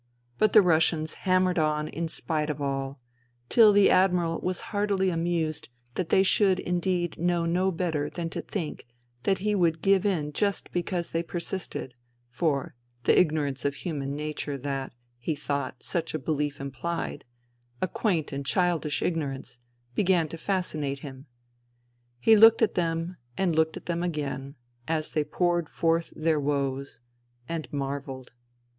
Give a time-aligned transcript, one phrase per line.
[0.39, 2.99] But the Russians hammered on in spite of all;
[3.49, 8.41] till the Admiral was heartily amused that they should indeed know no better than to
[8.41, 8.87] think
[9.25, 11.91] that he would give in just because they per sisted,
[12.31, 17.23] for, the ignorance of human nature that, he thought, such a belief implied—
[17.79, 19.59] a quaint and childish ignorance—
[19.93, 21.27] began to fascinate him.
[22.19, 24.55] He looked at them and looked at them again,
[24.87, 27.01] as they poured forth their woes..
[27.47, 28.31] .and marvelled.